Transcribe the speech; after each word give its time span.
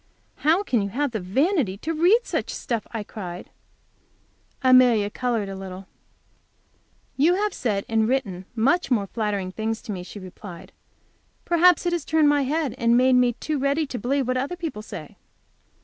"How 0.37 0.63
can 0.63 0.81
you 0.81 0.89
have 0.89 1.11
the 1.11 1.19
vanity 1.19 1.77
to 1.77 1.93
read 1.93 2.21
such 2.23 2.49
stuff?" 2.49 2.87
I 2.91 3.03
cried. 3.03 3.51
Amelia 4.63 5.11
colored 5.11 5.47
a 5.47 5.55
little. 5.55 5.85
"You 7.17 7.35
have 7.35 7.53
said 7.53 7.85
and 7.87 8.09
written 8.09 8.45
much 8.55 8.89
more 8.89 9.05
flattering 9.05 9.51
things 9.51 9.79
to 9.83 9.91
me," 9.91 10.01
she 10.01 10.17
replied. 10.19 10.71
"Perhaps 11.45 11.85
it 11.85 11.93
has 11.93 12.03
turned 12.03 12.29
my 12.29 12.41
head, 12.45 12.73
and 12.79 12.97
made 12.97 13.13
me 13.13 13.33
too 13.33 13.59
ready 13.59 13.85
to 13.85 13.99
believe 13.99 14.27
what 14.27 14.37
other 14.37 14.55
people 14.55 14.81
say." 14.81 15.17